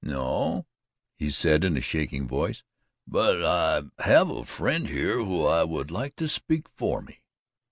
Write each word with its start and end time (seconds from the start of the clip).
The 0.03 0.13
Red 0.13 0.15
Fox 0.17 0.23
rose: 0.23 0.33
"No," 0.33 0.65
he 1.17 1.29
said 1.29 1.63
in 1.63 1.77
a 1.77 1.81
shaking 1.81 2.27
voice; 2.27 2.63
"but 3.05 3.45
I 3.45 3.83
have 4.03 4.31
a 4.31 4.45
friend 4.47 4.87
here 4.87 5.23
who 5.23 5.45
I 5.45 5.63
would 5.63 5.91
like 5.91 6.15
to 6.15 6.27
speak 6.27 6.67
for 6.73 7.03
me." 7.03 7.21